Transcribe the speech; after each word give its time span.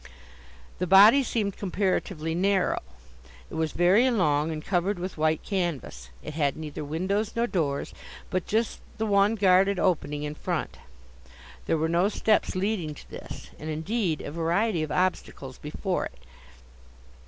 The 0.79 0.87
body 0.87 1.21
seemed 1.21 1.57
comparatively 1.57 2.33
narrow. 2.33 2.79
It 3.51 3.53
was 3.53 3.71
very 3.71 4.09
long, 4.09 4.49
and 4.51 4.65
covered 4.65 4.97
with 4.97 5.15
white 5.15 5.43
canvas. 5.43 6.09
It 6.23 6.33
had 6.33 6.57
neither 6.57 6.83
windows 6.83 7.35
nor 7.35 7.45
doors, 7.45 7.93
but 8.31 8.47
just 8.47 8.79
the 8.97 9.05
one 9.05 9.35
guarded 9.35 9.77
opening 9.77 10.23
in 10.23 10.33
front. 10.33 10.79
There 11.67 11.77
were 11.77 11.87
no 11.87 12.09
steps 12.09 12.55
leading 12.55 12.95
to 12.95 13.11
this, 13.11 13.51
and, 13.59 13.69
indeed, 13.69 14.21
a 14.21 14.31
variety 14.31 14.81
of 14.81 14.91
obstacles 14.91 15.59
before 15.59 16.05
it. 16.07 16.25